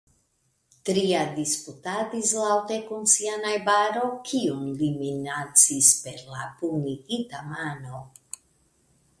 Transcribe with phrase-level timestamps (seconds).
[0.89, 8.05] Tria disputadis laŭte kun sia najbaro, kiun li minacis per la pugnigita mano.